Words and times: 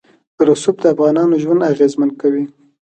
رسوب 0.47 0.75
د 0.81 0.85
افغانانو 0.93 1.41
ژوند 1.43 1.67
اغېزمن 1.71 2.09
کوي. 2.21 2.43